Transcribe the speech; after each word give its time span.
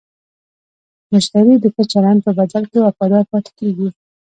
مشتری 1.11 1.55
د 1.59 1.65
ښه 1.73 1.83
چلند 1.91 2.19
په 2.25 2.31
بدل 2.39 2.63
کې 2.71 2.77
وفادار 2.85 3.23
پاتې 3.31 3.51
کېږي. 3.59 3.89